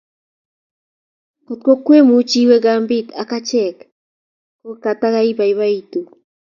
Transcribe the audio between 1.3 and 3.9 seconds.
kotko kwemuchi iwe kambit ak achek